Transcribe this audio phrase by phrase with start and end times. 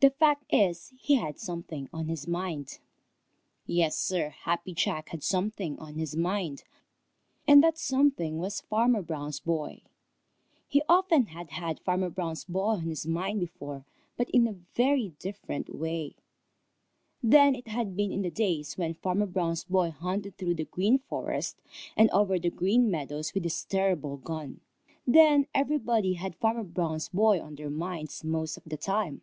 [0.00, 2.78] The fact is, he had something on his mind.
[3.66, 6.62] Yes, Sir, Happy Jack had something on his mind,
[7.48, 9.80] and that something was Farmer Brown's boy.
[10.68, 13.84] He often had had Farmer Brown's boy on his mind before,
[14.16, 16.14] but in a very different way.
[17.20, 20.98] Then it had been in the days when Farmer Brown's boy hunted through the Green
[21.00, 21.56] Forest
[21.96, 24.60] and over the Green Meadows with his terrible gun.
[25.08, 29.22] Then everybody had Farmer Brown's boy on their minds most of the time.